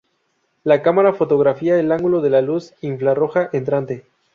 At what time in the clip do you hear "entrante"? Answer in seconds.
3.53-4.03